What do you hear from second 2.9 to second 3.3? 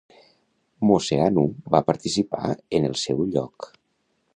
el seu